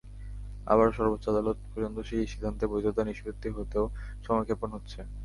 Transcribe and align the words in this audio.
আবার 0.67 0.87
সর্বোচ্চ 0.91 1.25
আদালত 1.29 1.57
পর্যন্ত 1.65 1.97
সেই 2.09 2.29
সিদ্ধান্তের 2.31 2.71
বৈধতা 2.71 3.01
নিষ্পত্তি 3.05 3.47
হতেও 3.51 3.85
সময়ক্ষেপণ 4.25 4.69
হচ্ছে। 4.75 4.99